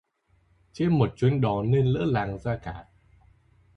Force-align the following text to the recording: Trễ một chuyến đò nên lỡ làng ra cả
Trễ 0.73 0.89
một 0.89 1.13
chuyến 1.15 1.41
đò 1.41 1.63
nên 1.63 1.85
lỡ 1.85 2.05
làng 2.05 2.39
ra 2.39 2.57
cả 2.57 2.85